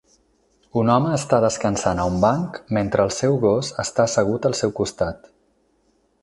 Un 0.83 0.87
home 0.93 1.11
està 1.17 1.41
descansant 1.43 2.01
a 2.03 2.07
un 2.11 2.17
banc 2.23 2.57
mentre 2.79 3.05
el 3.09 3.13
seu 3.19 3.37
gos 3.45 3.71
està 3.85 4.07
assegut 4.07 4.49
al 4.51 4.57
seu 4.63 4.75
costat. 4.81 5.31